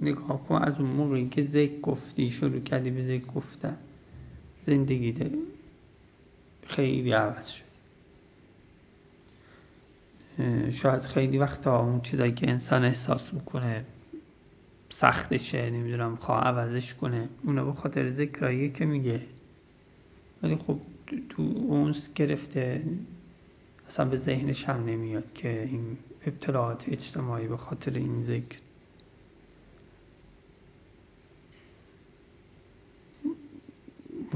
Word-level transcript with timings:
نگاه 0.00 0.44
کن 0.44 0.62
از 0.62 0.78
اون 0.78 0.90
موقعی 0.90 1.28
که 1.28 1.44
ذکر 1.44 1.80
گفتی 1.80 2.30
شروع 2.30 2.60
کردی 2.60 2.90
به 2.90 3.04
ذکر 3.04 3.26
گفتن 3.26 3.76
زندگی 4.60 5.12
ده 5.12 5.30
خیلی 6.66 7.12
عوض 7.12 7.48
شد. 7.48 7.66
شاید 10.70 11.02
خیلی 11.02 11.38
وقتا 11.38 11.80
اون 11.80 12.00
چیزایی 12.00 12.32
که 12.32 12.50
انسان 12.50 12.84
احساس 12.84 13.34
می‌کنه 13.34 13.84
سختشه 14.90 15.70
نمی‌دونم 15.70 16.16
خواه 16.16 16.44
عوضش 16.44 16.94
کنه 16.94 17.28
اونو 17.44 17.64
به 17.64 17.72
خاطر 17.72 18.08
ذکرایی 18.08 18.70
که 18.70 18.84
میگه. 18.84 19.20
ولی 20.42 20.56
خب 20.56 20.78
تو 21.28 21.42
اونس 21.42 22.12
گرفته 22.14 22.82
اصلا 23.88 24.06
به 24.06 24.16
ذهنش 24.16 24.64
هم 24.64 24.84
نمیاد 24.84 25.32
که 25.34 25.62
این 25.62 25.96
ابتلاعات 26.26 26.88
اجتماعی 26.88 27.48
به 27.48 27.56
خاطر 27.56 27.92
این 27.92 28.22
ذکر 28.22 28.58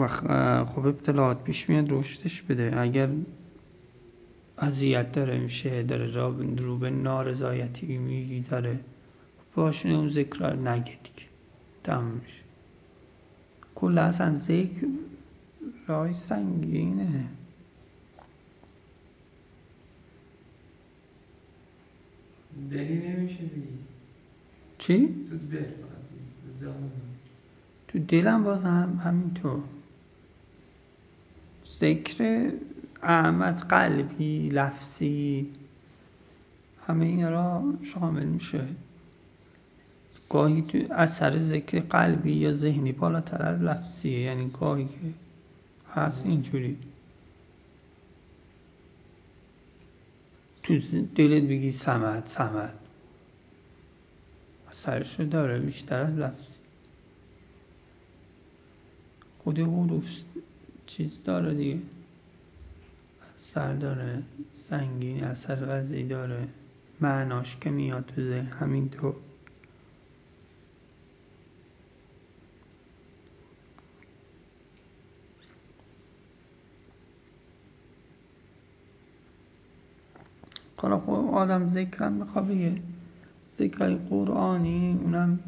و 0.00 0.64
خب 0.64 0.86
ابتلاعات 0.86 1.44
پیش 1.44 1.68
میاد 1.68 1.92
رشدش 1.92 2.42
بده. 2.42 2.80
اگر 2.80 3.08
اذیت 4.58 5.12
داره 5.12 5.38
میشه 5.38 5.82
داره 5.82 6.06
رو 6.56 6.78
به 6.78 6.90
نارضایتی 6.90 7.98
میگی 7.98 8.40
داره. 8.40 8.80
باشونه 9.54 9.94
اون 9.94 10.08
ذکر 10.08 10.50
رو 10.50 10.60
نگه 10.60 10.84
دیگه. 10.84 11.28
تمام 11.84 12.04
میشه. 12.04 12.42
کل 13.74 13.98
اصلا 13.98 14.34
ذکر 14.34 14.86
رای 15.86 16.14
سنگینه. 16.14 17.24
دلی 22.70 22.94
نمیشه 22.94 23.42
بگی. 23.42 23.78
چی؟ 24.78 25.08
تو 25.30 25.36
دل 25.36 25.64
تو 27.88 27.98
دلم 27.98 28.44
باز 28.44 28.64
هم 28.64 29.00
همینطور. 29.04 29.62
ذکر 31.80 32.50
احمد 33.02 33.58
قلبی 33.58 34.48
لفظی. 34.48 35.50
همه 36.86 37.06
این 37.06 37.30
را 37.30 37.74
شامل 37.82 38.24
میشه. 38.24 38.66
گاهی 40.28 40.86
اثر 40.90 41.38
ذکر 41.38 41.80
قلبی 41.80 42.32
یا 42.32 42.54
ذهنی 42.54 42.92
بالاتر 42.92 43.42
از 43.42 43.62
لفظیه. 43.62 44.20
یعنی 44.20 44.50
گاهی 44.60 44.84
که 44.84 45.14
هست 45.90 46.26
اینجوری. 46.26 46.78
تو 50.62 50.78
دلت 51.14 51.42
بگی 51.42 51.72
سمت 51.72 52.28
سمت 52.28 52.74
اثرش 54.70 55.20
رو 55.20 55.26
داره 55.26 55.58
بیشتر 55.58 56.00
از 56.00 56.14
لفظی. 56.14 56.54
خود 59.44 59.58
حروف 59.58 60.24
چیز 60.90 61.22
داره 61.24 61.54
دیگه. 61.54 61.78
اثر 63.36 63.74
داره 63.74 64.22
سنگین 64.52 65.24
اثر 65.24 65.58
وضعی 65.68 66.04
داره. 66.04 66.48
معناش 67.00 67.56
که 67.56 67.70
میاد 67.70 68.04
تو 68.06 68.22
ذهن 68.22 68.46
همینطور. 68.46 69.14
حالا 80.76 81.00
خب 81.00 81.10
آدم 81.10 81.68
ذکرم 81.68 82.12
می‌خواد 82.12 82.48
بگه 82.48 82.74
ذکرهای 83.50 83.94
قرآنی 83.96 84.98
اونم 85.02 85.38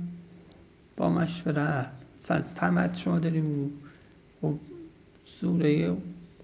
با 0.97 1.11
مشورت 1.11 1.91
از 2.29 2.55
تمت 2.55 2.97
شما 2.97 3.19
داریم. 3.19 3.73
خب 4.41 4.59
سوره 5.43 5.97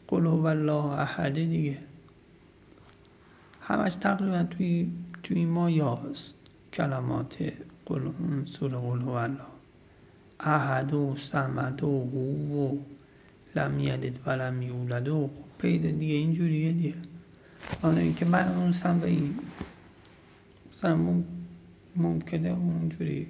قل 0.08 0.26
هو 0.26 0.46
الله 0.46 0.84
احد 0.84 1.34
دیگه. 1.34 1.78
همش 3.60 3.94
تقریبا 3.94 4.42
توی 4.42 4.90
توی 5.22 5.44
ما 5.44 5.70
یاست 5.70 6.34
کلمات 6.72 7.36
قل 7.86 8.00
سوره 8.44 8.78
قل 8.78 9.00
هو 9.00 9.10
الله. 9.10 9.46
احد 10.40 10.94
و 10.94 11.16
سمد 11.18 11.84
و 11.84 11.86
هو 11.86 12.66
و 12.66 12.78
لم 13.56 13.80
یلد 13.80 14.18
و 14.26 14.30
لم 14.30 14.62
یولد 14.62 15.08
و 15.08 15.30
پیدا 15.58 15.90
دیگه 15.90 16.14
اینجوریه 16.14 16.72
دیگه. 16.72 16.94
حالا 17.82 17.98
اینکه 17.98 18.24
من 18.24 18.48
اونسم 18.56 19.00
به 19.00 19.06
این 19.06 19.38
مثلا 20.72 21.22
ممکنه 21.96 22.48
اونجوری 22.48 23.26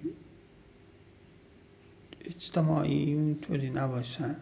اجتماعی 2.25 3.15
اونطوری 3.15 3.71
نباشن 3.71 4.37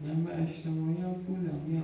من 0.00 0.24
به 0.24 0.42
اجتماعی 0.42 0.96
هم 1.02 1.12
بودم 1.12 1.74
یا 1.74 1.82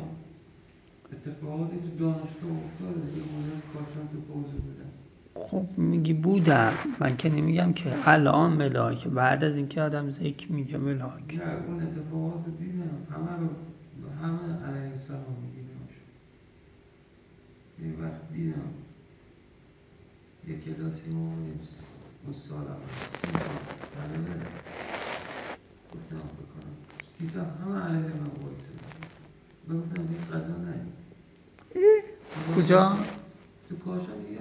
اتفاقاتی 1.12 1.76
تو 1.76 1.88
دانشگاه 2.04 2.56
افتاده 2.64 3.00
یه 3.16 3.22
مدت 3.22 3.62
کاشان 3.72 4.08
تو 4.12 4.32
حوزه 4.32 4.48
بودم. 4.48 4.90
خب 5.46 5.78
میگی 5.78 6.12
بودم. 6.12 6.72
من 7.00 7.16
که 7.16 7.28
نمیگم 7.28 7.72
که 7.72 7.92
الان 8.04 8.52
ملاک. 8.52 9.08
بعد 9.08 9.44
از 9.44 9.56
اینکه 9.56 9.82
آدم 9.82 10.10
ذکر 10.10 10.52
میگه 10.52 10.78
ملاک. 10.78 11.34
نه 11.34 11.42
اون 11.66 11.82
اتفاقات 11.82 12.46
رو 12.46 12.52
دیدم. 12.52 13.06
همه 13.10 13.36
رو 13.40 13.48
همه 14.22 14.66
علیه 14.66 14.90
السلام 14.90 15.36
میگیدم 15.42 15.66
یه 17.78 18.06
وقت 18.06 18.32
دیدم. 18.32 18.70
یه 20.48 20.58
کلاسی 20.58 21.10
ما 21.10 21.28
بودیم 21.28 21.60
استاد 22.30 22.66
سی 22.90 23.32
تا 23.32 23.38
طلبه 23.94 24.40
گفتم 25.92 26.16
بکنم. 26.16 26.76
سی 27.18 27.30
تا 27.34 27.40
همه 27.40 27.80
علیه 27.80 28.12
من 29.68 29.80
گفتم 29.80 30.00
این 30.00 30.40
قضا 30.40 30.56
نه 30.56 30.74
کجا؟ 32.56 32.96
تو 33.68 33.76
کاشان 33.76 34.22
دیگه 34.28 34.40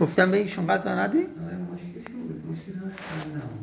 گفتم 0.00 0.30
به 0.30 0.36
ایشون 0.36 0.66
غذا 0.66 0.94
ندی؟ 0.94 1.18
آره 1.18 1.56
مشکل 1.56 2.12
بود؟ 2.12 2.46
مشکل 2.52 2.72
هم 2.72 3.59